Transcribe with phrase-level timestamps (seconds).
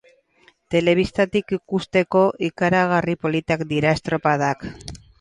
[0.75, 4.71] Telebistatik ikusteko, ikaragarri politak dira estropadak.